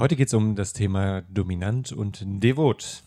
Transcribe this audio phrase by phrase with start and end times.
[0.00, 3.02] Heute geht es um das Thema dominant und devot.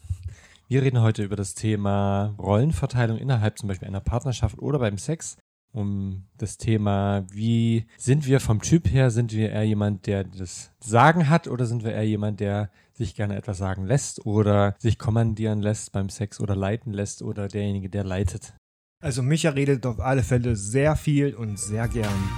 [0.68, 5.38] Wir reden heute über das Thema Rollenverteilung innerhalb zum Beispiel einer Partnerschaft oder beim Sex.
[5.74, 9.10] Um das Thema, wie sind wir vom Typ her?
[9.10, 13.16] Sind wir eher jemand, der das Sagen hat oder sind wir eher jemand, der sich
[13.16, 17.90] gerne etwas sagen lässt oder sich kommandieren lässt beim Sex oder leiten lässt oder derjenige,
[17.90, 18.54] der leitet?
[19.02, 22.30] Also Micha redet auf alle Fälle sehr viel und sehr gern.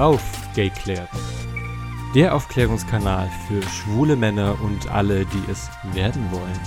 [0.00, 1.10] Aufgeklärt.
[2.14, 6.58] Der Aufklärungskanal für schwule Männer und alle, die es werden wollen.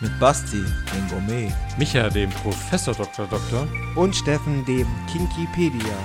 [0.00, 0.62] Mit Basti,
[0.94, 1.50] dem Gourmet.
[1.78, 3.26] Micha, dem Professor Dr.
[3.28, 3.66] Doktor.
[3.96, 5.96] Und Steffen, dem Kinkipedia.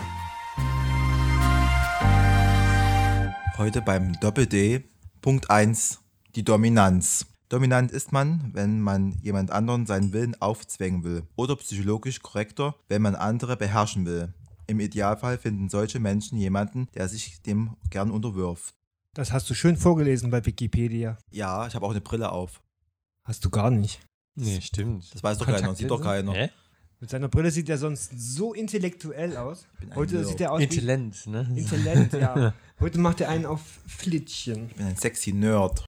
[3.58, 4.86] Heute beim Doppel-D.
[5.22, 6.00] Punkt 1.
[6.38, 7.26] Die Dominanz.
[7.50, 11.24] Dominant ist man, wenn man jemand anderen seinen Willen aufzwängen will.
[11.36, 14.34] Oder psychologisch korrekter, wenn man andere beherrschen will.
[14.68, 18.76] Im Idealfall finden solche Menschen jemanden, der sich dem gern unterwirft.
[19.14, 21.18] Das hast du schön vorgelesen bei Wikipedia.
[21.30, 22.62] Ja, ich habe auch eine Brille auf.
[23.24, 24.00] Hast du gar nicht.
[24.36, 25.14] Nee, stimmt.
[25.14, 26.34] Das weiß doch keiner, sieht doch keiner.
[26.34, 26.50] Hä?
[27.00, 29.68] Mit seiner Brille sieht er sonst so intellektuell aus.
[29.80, 30.28] bin ein Heute Nerd.
[30.28, 31.48] sieht er aus Intellent, ne?
[31.52, 32.54] wie Intellent, ja.
[32.80, 34.68] Heute macht er einen auf Flittchen.
[34.70, 35.86] Ich bin ein sexy Nerd.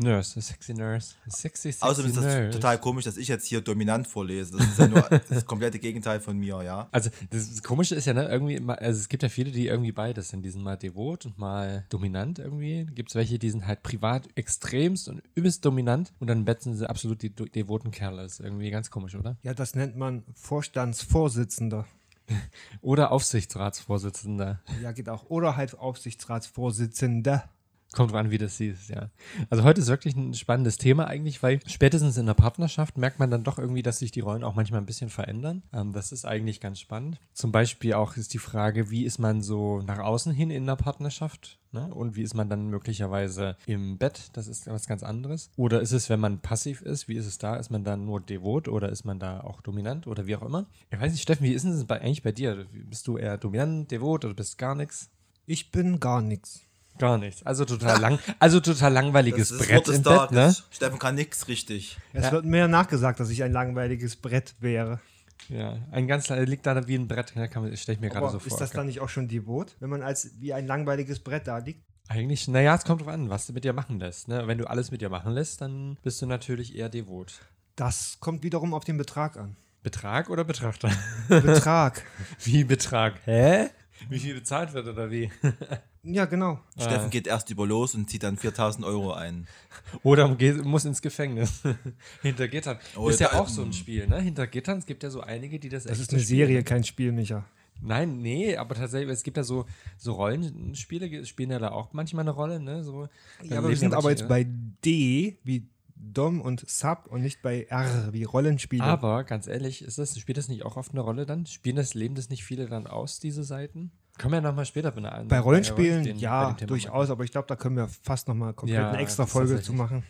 [0.00, 1.16] Nurse, a sexy nurse.
[1.26, 2.50] A sexy, sexy Außerdem ist das nurse.
[2.50, 4.56] total komisch, dass ich jetzt hier dominant vorlese.
[4.56, 6.88] Das ist ja nur das komplette Gegenteil von mir, ja.
[6.92, 10.28] Also das Komische ist ja, ne, irgendwie, also es gibt ja viele, die irgendwie beides
[10.28, 10.42] sind.
[10.44, 12.86] Die sind mal devot und mal dominant irgendwie.
[12.94, 16.88] Gibt es welche, die sind halt privat extremst und übelst dominant und dann betzen sie
[16.88, 18.22] absolut die devoten Kerle.
[18.22, 19.36] Das ist irgendwie ganz komisch, oder?
[19.42, 21.86] Ja, das nennt man Vorstandsvorsitzender.
[22.82, 24.60] Oder Aufsichtsratsvorsitzender.
[24.82, 25.30] Ja, geht auch.
[25.30, 27.48] Oder halt Aufsichtsratsvorsitzender.
[27.92, 29.08] Kommt dran, wie das hieß, ja.
[29.48, 33.30] Also heute ist wirklich ein spannendes Thema eigentlich, weil spätestens in der Partnerschaft merkt man
[33.30, 35.62] dann doch irgendwie, dass sich die Rollen auch manchmal ein bisschen verändern.
[35.72, 37.18] Ähm, das ist eigentlich ganz spannend.
[37.32, 40.76] Zum Beispiel auch ist die Frage, wie ist man so nach außen hin in der
[40.76, 41.58] Partnerschaft?
[41.72, 41.92] Ne?
[41.94, 44.30] Und wie ist man dann möglicherweise im Bett?
[44.34, 45.50] Das ist was ganz anderes.
[45.56, 47.56] Oder ist es, wenn man passiv ist, wie ist es da?
[47.56, 50.66] Ist man da nur devot oder ist man da auch dominant oder wie auch immer?
[50.90, 52.66] Ich weiß nicht, Steffen, wie ist bei, eigentlich bei dir?
[52.70, 55.10] Bist du eher dominant, devot oder bist gar nichts?
[55.46, 56.67] Ich bin gar nichts.
[56.98, 57.44] Gar nichts.
[57.44, 60.54] Also total lang, also total langweiliges Das ist Brett im Bett, ne?
[60.70, 61.98] Steffen kann nix richtig.
[62.12, 62.32] Es Ja.
[62.32, 65.00] wird mir nachgesagt, dass ich ein langweiliges Brett wäre.
[65.48, 67.48] Ja, ein ganz liegt da wie ein Brett, ne?
[67.48, 68.48] kann man, stelle ich mir gerade Aber so vor.
[68.52, 71.58] ist das dann nicht auch schon devot, wenn man als wie ein langweiliges Brett da
[71.58, 71.82] liegt?
[72.08, 74.28] Eigentlich, naja, es kommt drauf an, was du mit dir machen lässt.
[74.28, 74.46] Ne?
[74.46, 77.32] Wenn du alles mit dir machen lässt, dann bist du natürlich eher devot.
[77.76, 79.56] Das kommt wiederum auf den Betrag an.
[79.82, 80.90] Betrag oder Betrachter?
[81.28, 82.02] Betrag.
[82.44, 83.14] wie Betrag?
[83.24, 83.68] Hä?
[84.08, 85.30] Wie viel bezahlt wird oder wie?
[86.12, 86.60] ja, genau.
[86.78, 89.46] Steffen geht erst über los und zieht dann 4000 Euro ein.
[90.02, 91.62] Oder geht, muss ins Gefängnis.
[92.22, 92.78] Hinter Gittern.
[92.96, 94.20] Oh, ist ja auch so ein Spiel, ne?
[94.20, 96.38] Hinter Gittern, es gibt ja so einige, die das Das echt ist eine spielen.
[96.38, 97.44] Serie, kein Spiel, Micha.
[97.80, 99.66] Nein, nee, aber tatsächlich, es gibt ja so,
[99.96, 102.82] so Rollenspiele, spielen ja da auch manchmal eine Rolle, ne?
[102.82, 103.08] So,
[103.42, 104.44] Ja, aber wir sind aber jetzt bei
[104.84, 108.82] D wie Dom und Sub und nicht bei R wie Rollenspiele.
[108.82, 111.46] Aber ganz ehrlich, ist das, spielt das nicht auch oft eine Rolle dann?
[111.46, 113.90] Spielen das, leben das nicht viele dann aus, diese Seiten?
[114.18, 116.92] Können wir ja nochmal später bei einer bei Rollenspielen, den- bei ja, dem Thema durchaus,
[116.92, 117.10] machen.
[117.12, 120.02] aber ich glaube, da können wir fast nochmal komplett Ja, eine extra Folge zu machen.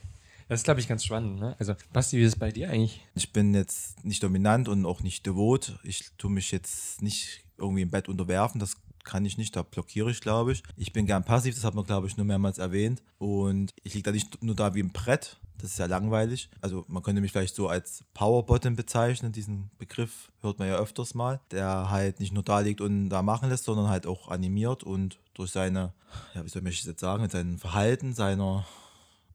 [0.49, 1.55] Das ist, glaube ich, ganz spannend, ne?
[1.59, 3.03] Also, Basti, wie ist es bei dir eigentlich?
[3.15, 5.79] Ich bin jetzt nicht dominant und auch nicht devot.
[5.83, 8.59] Ich tue mich jetzt nicht irgendwie im Bett unterwerfen.
[8.59, 10.63] Das kann ich nicht, da blockiere ich, glaube ich.
[10.77, 13.03] Ich bin gern passiv, das hat man, glaube ich, nur mehrmals erwähnt.
[13.19, 15.37] Und ich liege da nicht nur da wie ein Brett.
[15.61, 16.49] Das ist ja langweilig.
[16.61, 19.33] Also man könnte mich vielleicht so als Powerbottom bezeichnen.
[19.33, 21.41] Diesen Begriff hört man ja öfters mal.
[21.51, 25.19] Der halt nicht nur da liegt und da machen lässt, sondern halt auch animiert und
[25.35, 25.93] durch seine,
[26.35, 28.65] ja, wie soll ich das jetzt sagen, mit seinem Verhalten, seiner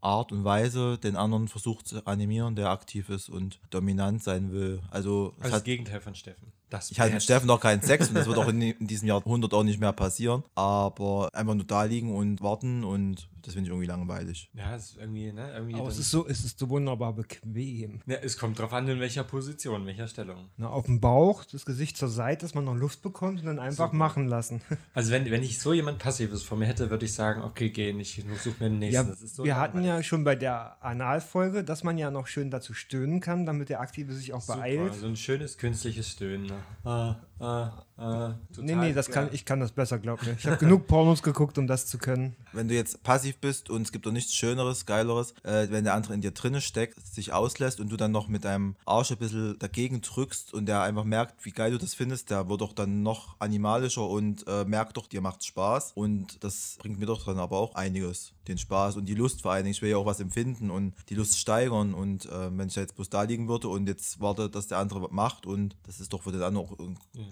[0.04, 4.82] Art und Weise den anderen versucht zu animieren, der aktiv ist und dominant sein will.
[4.92, 6.52] Also, Also das Gegenteil von Steffen.
[6.74, 7.22] Das ich halte mit.
[7.22, 9.94] Steffen noch keinen Sex und das wird auch in, in diesem Jahrhundert auch nicht mehr
[9.94, 10.44] passieren.
[10.56, 14.50] Aber einfach nur da liegen und warten und das finde ich irgendwie langweilig.
[14.54, 15.52] Ja, es ist irgendwie, ne?
[15.54, 18.02] Irgendwie Aber es ist, so, es ist so wunderbar bequem.
[18.06, 20.50] ja, es kommt drauf an, in welcher Position, in welcher Stellung.
[20.56, 23.60] Na, auf dem Bauch, das Gesicht zur Seite, dass man noch Luft bekommt und dann
[23.60, 23.98] einfach Super.
[23.98, 24.62] machen lassen.
[24.96, 27.90] Also, wenn, wenn ich so jemand Passives vor mir hätte, würde ich sagen, okay, geh,
[27.92, 28.96] ich suche mir den nächsten.
[28.96, 29.98] Ja, das ist so wir hatten langweilig.
[30.00, 33.82] ja schon bei der Analfolge, dass man ja noch schön dazu stöhnen kann, damit der
[33.82, 34.94] Aktive sich auch Super, beeilt.
[34.96, 36.46] So ein schönes künstliches Stöhnen.
[36.46, 36.63] Ne?
[36.84, 37.16] 嗯。
[37.44, 40.34] Ah, ah, total Nee, nee, das kann, ich kann das besser, glaub mir.
[40.34, 42.36] Ich habe genug Pornos geguckt, um das zu können.
[42.52, 45.94] Wenn du jetzt passiv bist und es gibt doch nichts Schöneres, Geileres, äh, wenn der
[45.94, 49.18] andere in dir drinne steckt, sich auslässt und du dann noch mit deinem Arsch ein
[49.18, 52.74] bisschen dagegen drückst und der einfach merkt, wie geil du das findest, der wird doch
[52.74, 55.94] dann noch animalischer und äh, merkt doch, dir macht's Spaß.
[55.96, 58.34] Und das bringt mir doch dann aber auch einiges.
[58.48, 59.74] Den Spaß und die Lust vor allen Dingen.
[59.74, 61.94] Ich will ja auch was empfinden und die Lust steigern.
[61.94, 65.02] Und äh, wenn ich jetzt bloß da liegen würde und jetzt warte, dass der andere
[65.02, 66.78] was macht und das ist doch für den anderen auch,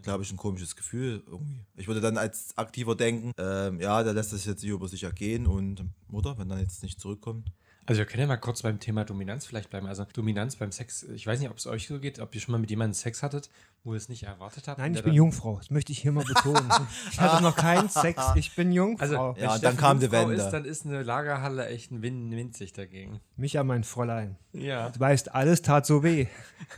[0.01, 1.59] glaube ich, ein komisches Gefühl irgendwie.
[1.77, 5.03] Ich würde dann als Aktiver denken, ähm, ja, der lässt das jetzt nicht über sich
[5.03, 7.51] ergehen und Mutter, wenn dann jetzt nicht zurückkommt.
[7.86, 9.88] Also wir können ja mal kurz beim Thema Dominanz vielleicht bleiben.
[9.88, 12.51] Also Dominanz beim Sex, ich weiß nicht, ob es euch so geht, ob ihr schon
[12.51, 13.50] mal mit jemandem Sex hattet,
[13.83, 14.78] wo ihr es nicht erwartet habt.
[14.78, 15.57] Nein, ich bin Jungfrau.
[15.57, 16.69] Das möchte ich hier mal betonen.
[17.12, 18.22] Ich hatte noch keinen Sex.
[18.36, 19.31] Ich bin Jungfrau.
[19.31, 20.36] Also, Ja, dann kam die Wende.
[20.36, 23.19] Ist, dann ist eine Lagerhalle echt ein Win winzig dagegen.
[23.36, 24.38] Micha, mein Fräulein.
[24.54, 24.89] Ja.
[24.89, 26.28] Du weißt, alles tat so weh.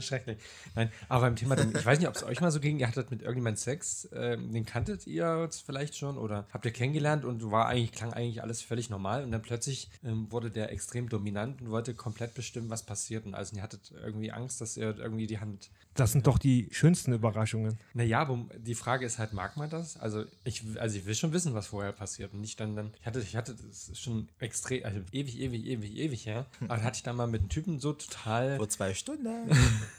[0.00, 0.38] Schrecklich.
[0.74, 3.10] Nein, aber beim Thema, ich weiß nicht, ob es euch mal so ging, ihr hattet
[3.10, 7.50] mit irgendjemandem Sex, ähm, den kanntet ihr jetzt vielleicht schon oder habt ihr kennengelernt und
[7.50, 11.62] war eigentlich, klang eigentlich alles völlig normal und dann plötzlich ähm, wurde der extrem dominant
[11.62, 13.24] und wollte komplett bestimmen, was passiert.
[13.26, 16.68] Und also ihr hattet irgendwie Angst, dass ihr irgendwie die Hand Das sind doch die
[16.72, 17.78] schönsten Überraschungen.
[17.94, 19.96] Naja, aber die Frage ist halt, mag man das?
[19.98, 23.06] Also ich, also ich will schon wissen, was vorher passiert und nicht dann, dann ich
[23.06, 27.02] hatte, ich hatte, das schon extrem, also ewig, ewig, ewig, ewig her, aber hatte ich
[27.02, 29.26] dann mal mit einem Typen so total, Vor zwei Stunden.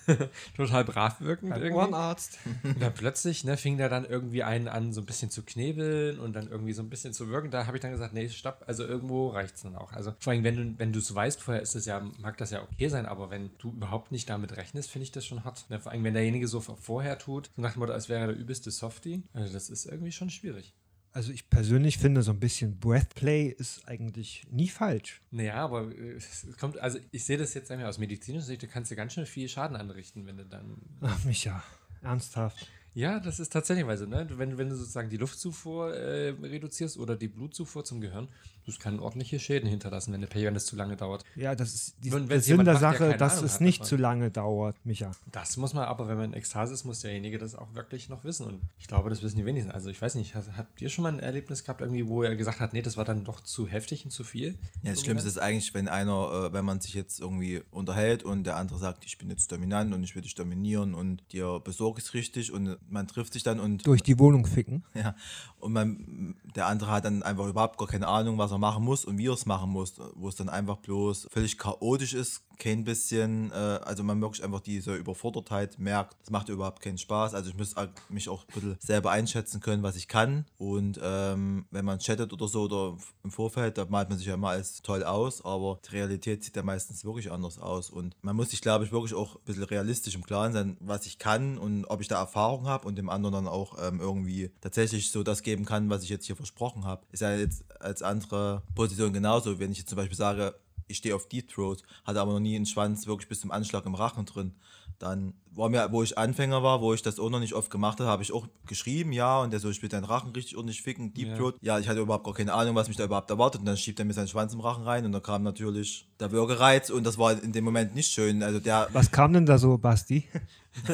[0.55, 1.81] total brav wirkend Beim irgendwie.
[1.81, 2.39] Ohrenarzt.
[2.63, 6.19] Und dann plötzlich, ne, fing der dann irgendwie einen an, so ein bisschen zu knebeln
[6.19, 7.51] und dann irgendwie so ein bisschen zu wirken.
[7.51, 9.93] Da habe ich dann gesagt, nee, stopp, also irgendwo reicht es dann auch.
[9.93, 12.51] Also vor allem, wenn du, wenn du es weißt, vorher ist es ja, mag das
[12.51, 15.65] ja okay sein, aber wenn du überhaupt nicht damit rechnest, finde ich das schon hart.
[15.69, 18.27] Ne, vor allem, wenn derjenige so vorher tut, so nach dem Motto, als wäre er
[18.27, 20.73] der übelste Softie, also das ist irgendwie schon schwierig.
[21.13, 25.21] Also ich persönlich finde, so ein bisschen Breathplay ist eigentlich nie falsch.
[25.31, 28.67] Naja, aber äh, es kommt, also ich sehe das jetzt einmal aus medizinischer Sicht, du
[28.67, 31.63] kannst dir ganz schön viel Schaden anrichten, wenn du dann Ach, Micha,
[32.03, 32.67] ernsthaft.
[32.97, 34.07] Ja, das ist tatsächlich so.
[34.07, 34.25] Ne?
[34.25, 38.27] Du- Wenn, wenn du sozusagen die Luftzufuhr äh, reduzierst oder die Blutzufuhr zum Gehirn,
[38.65, 41.23] das kann ordentliche Schäden hinterlassen, wenn, der wenn das zu lange dauert.
[41.35, 43.85] Ja, das ist die, Nun, der Sinn der macht, Sache, dass Ahnung es hat nicht
[43.85, 45.11] zu lange dauert, Micha.
[45.31, 48.23] Das muss man aber, wenn man in Ekstase ist, muss derjenige das auch wirklich noch
[48.23, 48.47] wissen.
[48.47, 49.69] Und ich glaube, das wissen die wenigsten.
[49.71, 52.59] Also ich weiß nicht, habt ihr schon mal ein Erlebnis gehabt, irgendwie, wo er gesagt
[52.59, 54.55] hat, nee, das war dann doch zu heftig und zu viel?
[54.81, 58.43] Ja, das Schlimmste ist eigentlich, wenn einer, äh, wenn man sich jetzt irgendwie unterhält und
[58.45, 62.01] der andere sagt, ich bin jetzt dominant und ich will dich dominieren und dir besorge
[62.01, 64.83] es richtig und man trifft sich dann und Durch die Wohnung ficken.
[64.93, 65.15] Ja,
[65.59, 69.05] und man, der andere hat dann einfach überhaupt gar keine Ahnung, was er machen muss
[69.05, 72.83] und wie er es machen muss, wo es dann einfach bloß völlig chaotisch ist, kein
[72.83, 77.49] bisschen, äh, also man wirklich einfach diese Überfordertheit merkt, das macht überhaupt keinen Spaß, also
[77.49, 77.75] ich muss
[78.09, 80.45] mich auch ein bisschen selber einschätzen können, was ich kann.
[80.57, 84.33] Und ähm, wenn man chattet oder so oder im Vorfeld, da malt man sich ja
[84.33, 87.89] immer als toll aus, aber die Realität sieht ja meistens wirklich anders aus.
[87.89, 91.05] Und man muss sich, glaube ich, wirklich auch ein bisschen realistisch im Klaren sein, was
[91.05, 94.51] ich kann und ob ich da Erfahrung habe und dem anderen dann auch ähm, irgendwie
[94.61, 97.05] tatsächlich so das geben kann, was ich jetzt hier versprochen habe.
[97.11, 100.55] Ist ja jetzt als andere Position genauso, wenn ich jetzt zum Beispiel sage,
[100.87, 103.85] ich stehe auf Deep Throat, hatte aber noch nie einen Schwanz wirklich bis zum Anschlag
[103.85, 104.55] im Rachen drin.
[104.99, 107.99] Dann war mir, wo ich Anfänger war, wo ich das auch noch nicht oft gemacht
[107.99, 110.81] habe, habe ich auch geschrieben, ja, und der so, ich will deinen Rachen richtig ordentlich
[110.81, 111.35] ficken, Deep Ja.
[111.37, 111.55] Throat.
[111.61, 113.61] Ja, ich hatte überhaupt gar keine Ahnung, was mich da überhaupt erwartet.
[113.61, 116.31] Und dann schiebt er mir seinen Schwanz im Rachen rein und da kam natürlich der
[116.31, 118.43] Würgereiz und das war in dem Moment nicht schön.
[118.43, 120.27] Also der Was kam denn da so, Basti?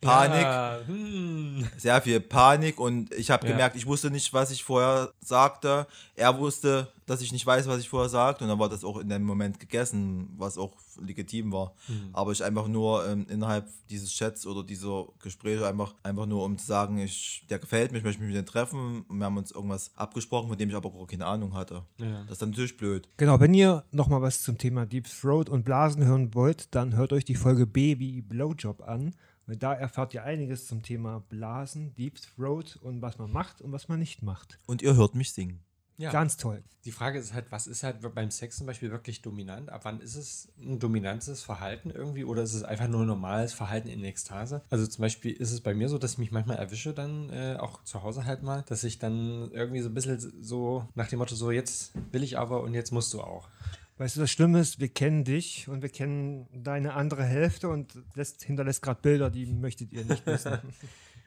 [0.00, 1.66] Panik, Ja, hm.
[1.76, 3.52] sehr viel Panik und ich habe Ja.
[3.52, 5.86] gemerkt, ich wusste nicht, was ich vorher sagte.
[6.14, 8.98] Er wusste, dass ich nicht weiß, was ich vorher sagte und dann war das auch
[8.98, 11.74] in dem Moment gegessen, was auch legitim war.
[11.88, 12.10] Mhm.
[12.12, 16.56] Aber ich einfach nur ähm, innerhalb dieses Chats oder dieser Gespräche einfach, einfach nur um
[16.56, 19.36] zu sagen, ich, der gefällt mir, ich möchte mich mit dem treffen und wir haben
[19.36, 21.82] uns irgendwas abgesprochen, von dem ich aber gar keine Ahnung hatte.
[21.98, 22.22] Ja.
[22.22, 23.08] Das ist dann natürlich blöd.
[23.16, 27.12] Genau, wenn ihr nochmal was zum Thema Deep Throat und Blasen hören wollt, dann hört
[27.12, 29.14] euch die Folge Baby Blowjob an.
[29.46, 33.72] Weil da erfahrt ihr einiges zum Thema Blasen, Deep Throat und was man macht und
[33.72, 34.58] was man nicht macht.
[34.66, 35.60] Und ihr hört mich singen.
[35.96, 36.10] Ja.
[36.10, 36.62] Ganz toll.
[36.84, 39.70] Die Frage ist halt, was ist halt beim Sex zum Beispiel wirklich dominant?
[39.70, 43.52] Ab wann ist es ein dominantes Verhalten irgendwie oder ist es einfach nur ein normales
[43.52, 44.62] Verhalten in Ekstase?
[44.70, 47.56] Also zum Beispiel ist es bei mir so, dass ich mich manchmal erwische dann äh,
[47.58, 51.20] auch zu Hause halt mal, dass ich dann irgendwie so ein bisschen so nach dem
[51.20, 53.48] Motto so, jetzt will ich aber und jetzt musst du auch.
[53.96, 57.96] Weißt du, das Schlimme ist, wir kennen dich und wir kennen deine andere Hälfte und
[58.14, 60.58] lässt, hinterlässt gerade Bilder, die möchtet ihr nicht wissen.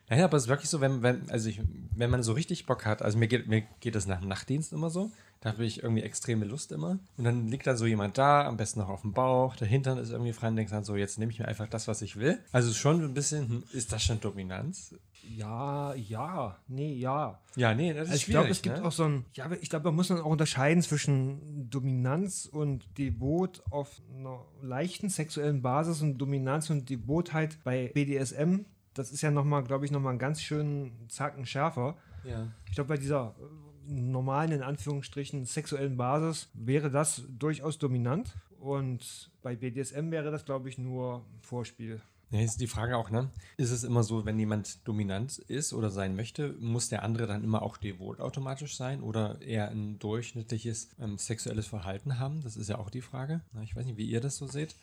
[0.09, 1.61] Naja, aber es ist wirklich so, wenn, wenn, also ich,
[1.95, 4.71] wenn man so richtig Bock hat, also mir geht, mir geht das nach dem Nachtdienst
[4.71, 5.11] immer so,
[5.41, 6.97] da habe ich irgendwie extreme Lust immer.
[7.17, 9.97] Und dann liegt da so jemand da, am besten noch auf dem Bauch, der Hintern
[9.97, 12.15] ist irgendwie frei und denkst dann so, jetzt nehme ich mir einfach das, was ich
[12.15, 12.39] will.
[12.51, 14.95] Also schon ein bisschen, hm, ist das schon Dominanz?
[15.35, 17.39] ja, ja, nee, ja.
[17.55, 18.85] Ja, nee, das ist Also ich glaube, es gibt ne?
[18.85, 23.63] auch so ein, ja, ich glaube, da muss man auch unterscheiden zwischen Dominanz und Devot
[23.71, 28.65] auf einer leichten sexuellen Basis und Dominanz und Devotheit bei BDSM.
[28.97, 31.95] Das ist ja nochmal, glaube ich, nochmal einen ganz schönen Zacken schärfer.
[32.23, 32.47] Ja.
[32.65, 38.35] Ich glaube, bei dieser äh, normalen, in Anführungsstrichen, sexuellen Basis wäre das durchaus dominant.
[38.59, 42.01] Und bei BDSM wäre das, glaube ich, nur Vorspiel.
[42.29, 43.29] Ja, ist die Frage auch, ne?
[43.55, 47.43] Ist es immer so, wenn jemand dominant ist oder sein möchte, muss der andere dann
[47.43, 52.41] immer auch devot automatisch sein oder eher ein durchschnittliches ähm, sexuelles Verhalten haben?
[52.41, 53.41] Das ist ja auch die Frage.
[53.53, 54.75] Na, ich weiß nicht, wie ihr das so seht.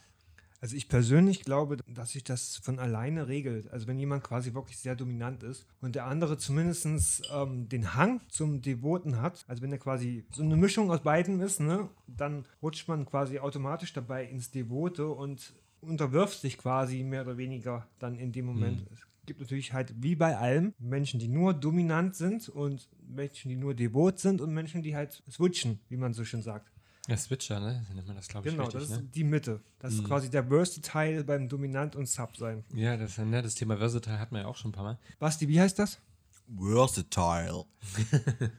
[0.64, 3.70] Also ich persönlich glaube, dass sich das von alleine regelt.
[3.70, 8.22] Also wenn jemand quasi wirklich sehr dominant ist und der andere zumindest ähm, den Hang
[8.30, 12.46] zum Devoten hat, also wenn er quasi so eine Mischung aus beiden ist, ne, dann
[12.62, 15.52] rutscht man quasi automatisch dabei ins Devote und
[15.82, 18.80] unterwirft sich quasi mehr oder weniger dann in dem Moment.
[18.80, 18.86] Mhm.
[18.90, 23.56] Es gibt natürlich halt wie bei allem Menschen, die nur dominant sind und Menschen, die
[23.56, 26.73] nur devot sind und Menschen, die halt switchen, wie man so schön sagt.
[27.06, 27.84] Ja, Switcher, ne?
[27.94, 29.08] Nennt man das, glaube ich, Genau, richtig, das ist ne?
[29.14, 29.60] die Mitte.
[29.78, 32.64] Das ist quasi der Versatile beim Dominant und Sub sein.
[32.74, 34.98] Ja, das, ne, das Thema Versatile hatten wir ja auch schon ein paar Mal.
[35.18, 35.98] Basti, wie heißt das?
[36.56, 37.64] Versatile.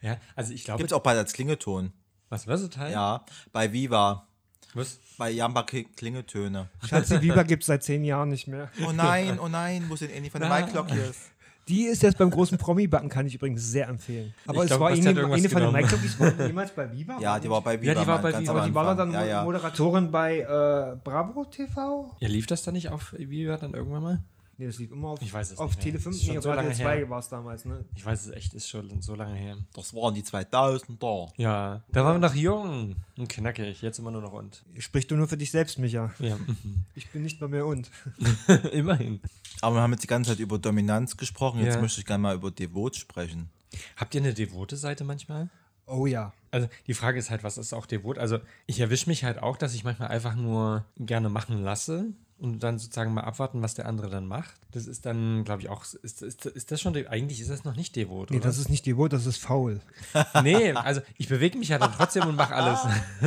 [0.00, 1.90] Ja, also ich glaube, Gibt es auch bald als Klingeton.
[2.28, 2.92] was Versatile?
[2.92, 4.28] Ja, bei Viva.
[4.74, 4.98] Was?
[5.16, 6.68] Bei Jamba Kli- Klingetöne.
[6.86, 8.70] Schatzi Bieber gibt es seit zehn Jahren nicht mehr.
[8.86, 10.50] Oh nein, oh nein, wo sind Annie von der.
[10.50, 11.20] Mike Clock hier ist?
[11.68, 14.34] Die ist jetzt beim großen Promi-Backen, kann ich übrigens sehr empfehlen.
[14.46, 15.72] Aber Ich es glaub, war eine, irgendwas eine von den genommen.
[15.72, 17.18] Mike Clockies, war jemals bei Viva?
[17.20, 17.92] Ja, die war bei Viva.
[17.92, 18.66] Ja, die war bei Viva.
[18.66, 19.44] die war dann ja, ja.
[19.44, 22.14] Moderatorin bei äh, Bravo TV?
[22.20, 24.24] Ja, lief das dann nicht auf Viva dann irgendwann mal?
[24.56, 25.84] Nee, das lief immer auf, Ich weiß es auf nicht mehr.
[25.84, 26.16] Tele 5.
[26.16, 26.84] Ist schon Nee, so auf RTL her.
[27.04, 27.84] 2 war es damals, ne?
[27.96, 29.56] Ich weiß es echt, ist schon so lange her.
[29.74, 31.30] Das waren die 2000er.
[31.36, 34.64] Ja, da waren wir noch jung und knackig, jetzt immer nur noch und.
[34.78, 36.12] Sprich du nur für dich selbst, Micha.
[36.18, 36.38] Ja,
[36.94, 37.90] Ich bin nicht mal mehr und.
[38.72, 39.20] immerhin.
[39.60, 41.60] Aber wir haben jetzt die ganze Zeit über Dominanz gesprochen.
[41.60, 41.80] Jetzt Ja.
[41.80, 43.48] möchte ich gerne mal über Devot sprechen.
[43.96, 45.48] Habt ihr eine devote Seite manchmal?
[45.86, 46.32] Oh ja.
[46.50, 48.18] Also die Frage ist halt, was ist auch devot?
[48.18, 52.06] Also ich erwische mich halt auch, dass ich manchmal einfach nur gerne machen lasse
[52.38, 54.54] und dann sozusagen mal abwarten, was der andere dann macht.
[54.72, 57.76] Das ist dann, glaube ich, auch, ist, ist, ist das schon, eigentlich ist das noch
[57.76, 58.46] nicht devot, Nee, oder?
[58.46, 59.80] das ist nicht devot, das ist faul.
[60.42, 62.80] nee, also ich bewege mich ja dann trotzdem und mache alles.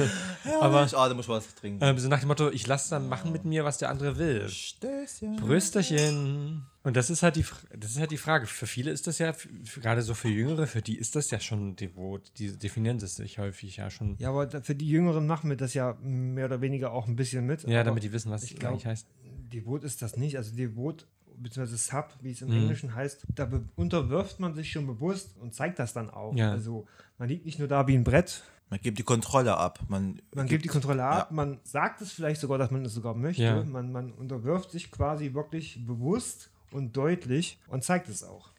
[0.62, 1.84] Aber ich, ah, da muss ich was trinken.
[1.84, 4.50] ähm, so nach dem Motto, ich lasse dann machen mit mir, was der andere will.
[4.50, 5.38] Stößchen.
[5.38, 6.66] Brüsterchen.
[6.88, 7.44] Und das ist halt die,
[7.78, 8.48] das ist halt die Frage.
[8.48, 9.34] Für viele ist das ja,
[9.82, 12.32] gerade so für Jüngere, für die ist das ja schon devot.
[12.38, 14.16] Die definieren das sich häufig ja schon.
[14.20, 17.46] Ja, aber für die Jüngeren machen wir das ja mehr oder weniger auch ein bisschen
[17.46, 17.64] mit.
[17.68, 19.06] Ja, damit die wissen, was ich es glaub- eigentlich heißt.
[19.52, 20.38] Devot ist das nicht.
[20.38, 21.06] Also Devot
[21.38, 22.62] beziehungsweise Sub, wie es im Mhm.
[22.62, 26.36] Englischen heißt, da unterwirft man sich schon bewusst und zeigt das dann auch.
[26.38, 26.52] Ja.
[26.52, 29.80] Also man liegt nicht nur da wie ein Brett, Man gibt die Kontrolle ab.
[29.88, 31.36] Man, man gibt die Kontrolle ab, Ja.
[31.36, 33.44] man sagt es vielleicht sogar, dass man es sogar möchte.
[33.44, 33.64] Ja.
[33.64, 38.50] Man, man unterwirft sich quasi wirklich bewusst und deutlich und zeigt es auch.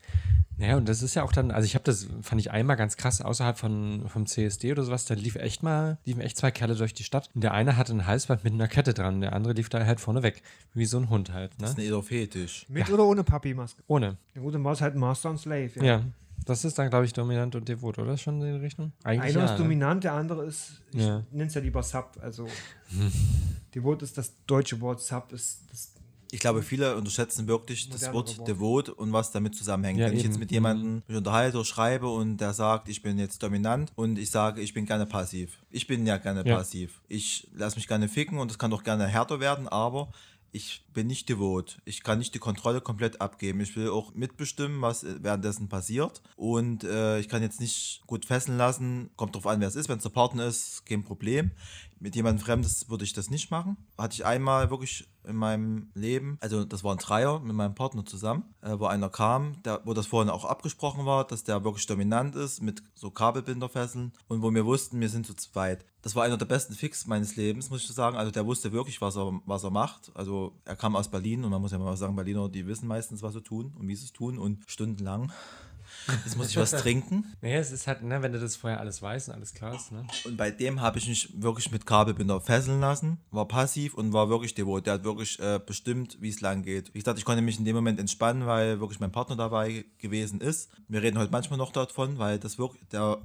[0.60, 2.96] Naja, und das ist ja auch dann, also ich habe das, fand ich einmal ganz
[2.96, 6.74] krass, außerhalb von, vom CSD oder sowas, da lief echt mal, liefen echt zwei Kerle
[6.74, 7.30] durch die Stadt.
[7.32, 10.00] Und der eine hatte ein Halsband mit einer Kette dran, der andere lief da halt
[10.00, 10.42] vorne weg.
[10.74, 11.66] Wie so ein Hund halt, Das ne?
[11.68, 12.66] ist ein Edelfetisch.
[12.68, 13.84] Mit oder ohne Papi-Maske?
[13.86, 14.16] Ohne.
[14.34, 15.70] Der gute Maus halt Master und Slave.
[15.80, 16.02] Ja.
[16.44, 18.16] Das ist dann, glaube ich, dominant und devot, oder?
[18.16, 18.92] Schon in die Richtung?
[19.04, 19.64] Eigentlich Einer ja, ist ne?
[19.64, 21.22] dominant, der andere ist, ich Ja.
[21.30, 22.16] nenne es ja lieber Sub.
[22.20, 22.48] Also
[23.74, 25.92] Devot ist das deutsche Wort, Sub ist das
[26.30, 28.46] Ich glaube, viele unterschätzen wirklich das Wort.
[28.46, 29.98] Devot und was damit zusammenhängt.
[29.98, 30.32] Ja, Wenn ich eben.
[30.32, 34.18] jetzt mit jemandem mich unterhalte oder schreibe und der sagt, ich bin jetzt dominant und
[34.18, 35.58] ich sage, ich bin gerne passiv.
[35.70, 36.56] Ich bin ja gerne Ja.
[36.56, 37.00] passiv.
[37.08, 40.10] Ich lasse mich gerne ficken und es kann auch gerne härter werden, aber
[40.50, 41.76] ich bin nicht devot.
[41.84, 43.60] Ich kann nicht die Kontrolle komplett abgeben.
[43.60, 46.22] Ich will auch mitbestimmen, was äh, währenddessen passiert.
[46.36, 49.10] Und äh, ich kann jetzt nicht gut fesseln lassen.
[49.16, 49.90] Kommt drauf an, wer es ist.
[49.90, 51.50] Wenn es der Partner ist, kein Problem.
[52.00, 53.76] Mit jemandem Fremdes würde ich das nicht machen.
[53.96, 58.04] Hatte ich einmal wirklich in meinem Leben, also das war ein Dreier mit meinem Partner
[58.04, 61.86] zusammen, äh, wo einer kam, der, wo das vorhin auch abgesprochen war, dass der wirklich
[61.86, 65.84] dominant ist mit so Kabelbinderfesseln und wo wir wussten, wir sind zu zweit.
[66.00, 68.16] Das war einer der besten Fix meines Lebens, muss ich sagen.
[68.16, 70.12] Also der wusste wirklich, was er, was er macht.
[70.14, 73.22] Also er kam aus Berlin und man muss ja mal sagen, Berliner, die wissen meistens,
[73.22, 75.32] was sie tun und wie sie es tun und stundenlang.
[76.24, 77.24] Jetzt muss ich was trinken.
[77.40, 79.92] Naja, es ist halt, ne, wenn du das vorher alles weißt und alles klar ist,
[79.92, 80.04] ne?
[80.24, 84.28] Und bei dem habe ich mich wirklich mit Kabelbinder fesseln lassen, war passiv und war
[84.28, 84.86] wirklich devot.
[84.86, 86.92] Der hat wirklich äh, bestimmt, wie es lang geht.
[86.94, 90.40] Wie gesagt, ich konnte mich in dem Moment entspannen, weil wirklich mein Partner dabei gewesen
[90.40, 90.70] ist.
[90.88, 93.18] Wir reden heute manchmal noch davon, weil das wirklich, der